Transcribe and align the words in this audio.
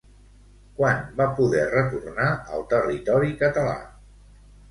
Quan 0.79 1.01
va 1.19 1.27
poder 1.39 1.65
retornar 1.73 2.29
al 2.55 2.65
territori 2.73 3.29
català? 3.45 3.77